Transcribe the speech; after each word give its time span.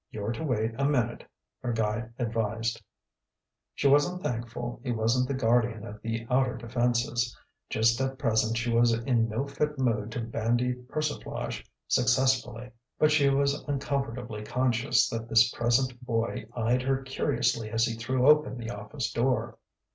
"You're 0.09 0.31
to 0.31 0.43
wait 0.43 0.73
a 0.79 0.83
minute," 0.85 1.23
her 1.61 1.71
guide 1.71 2.11
advised. 2.17 2.81
She 3.75 3.87
was 3.87 4.09
thankful 4.23 4.81
he 4.83 4.91
wasn't 4.91 5.27
the 5.27 5.35
guardian 5.35 5.85
of 5.85 6.01
the 6.01 6.25
outer 6.27 6.57
defences: 6.57 7.37
just 7.69 8.01
at 8.01 8.17
present 8.17 8.57
she 8.57 8.71
was 8.71 8.93
in 8.93 9.29
no 9.29 9.45
fit 9.47 9.77
mood 9.77 10.11
to 10.13 10.21
bandy 10.21 10.73
persiflage 10.73 11.63
successfully. 11.87 12.71
But 12.97 13.11
she 13.11 13.29
was 13.29 13.63
uncomfortably 13.67 14.43
conscious 14.43 15.07
that 15.09 15.29
this 15.29 15.51
present 15.51 16.03
boy 16.03 16.47
eyed 16.55 16.81
her 16.81 17.03
curiously 17.03 17.69
as 17.69 17.85
he 17.85 17.93
threw 17.93 18.27
open 18.27 18.57
the 18.57 18.71
office 18.71 19.11
door. 19.13 19.59